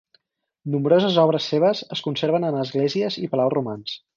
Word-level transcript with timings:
Nombroses 0.75 1.19
obres 1.25 1.51
seves 1.53 1.83
es 1.97 2.03
conserven 2.09 2.51
en 2.51 2.61
esglésies 2.65 3.23
i 3.27 3.31
palaus 3.35 3.57
romans. 3.59 3.99